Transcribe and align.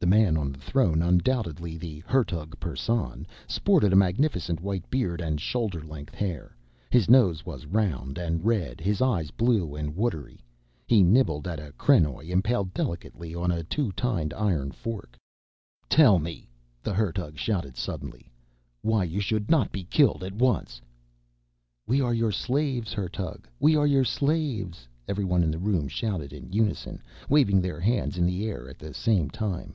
The 0.00 0.06
man 0.16 0.36
on 0.36 0.52
the 0.52 0.58
throne, 0.60 1.02
undoubtedly 1.02 1.76
the 1.76 2.00
Hertug 2.06 2.58
Persson, 2.60 3.26
sported 3.48 3.92
a 3.92 3.96
magnificent 3.96 4.60
white 4.60 4.88
beard 4.88 5.20
and 5.20 5.40
shoulder 5.40 5.82
length 5.82 6.14
hair, 6.14 6.56
his 6.88 7.10
nose 7.10 7.44
was 7.44 7.66
round 7.66 8.16
and 8.16 8.42
red, 8.46 8.80
his 8.80 9.02
eyes 9.02 9.30
blue 9.32 9.74
and 9.74 9.96
watery. 9.96 10.40
He 10.86 11.02
nibbled 11.02 11.46
at 11.48 11.58
a 11.58 11.72
krenoj 11.72 12.30
impaled 12.30 12.72
delicately 12.72 13.34
on 13.34 13.50
a 13.50 13.64
two 13.64 13.90
tined 13.92 14.32
iron 14.34 14.70
fork. 14.70 15.18
"Tell 15.90 16.18
me," 16.20 16.48
the 16.82 16.94
Hertug 16.94 17.36
shouted 17.36 17.76
suddenly, 17.76 18.30
"why 18.82 19.02
you 19.02 19.20
should 19.20 19.50
not 19.50 19.72
be 19.72 19.82
killed 19.82 20.22
at 20.22 20.32
once?" 20.36 20.80
"We 21.88 22.00
are 22.00 22.14
your 22.14 22.32
slaves, 22.32 22.94
Hertug, 22.94 23.46
we 23.60 23.76
are 23.76 23.86
your 23.86 24.04
slaves," 24.04 24.88
everyone 25.08 25.42
in 25.42 25.50
the 25.50 25.58
room 25.58 25.86
shouted 25.88 26.32
in 26.32 26.50
unison, 26.50 27.02
waving 27.28 27.60
their 27.60 27.80
hands 27.80 28.16
in 28.16 28.24
the 28.24 28.46
air 28.46 28.70
at 28.70 28.78
the 28.78 28.94
same 28.94 29.28
time. 29.28 29.74